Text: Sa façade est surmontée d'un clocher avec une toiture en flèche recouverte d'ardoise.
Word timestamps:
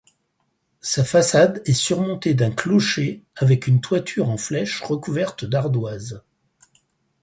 Sa 0.79 1.03
façade 1.05 1.61
est 1.65 1.73
surmontée 1.75 2.33
d'un 2.33 2.49
clocher 2.49 3.23
avec 3.35 3.67
une 3.67 3.81
toiture 3.81 4.29
en 4.29 4.37
flèche 4.37 4.81
recouverte 4.81 5.45
d'ardoise. 5.45 6.23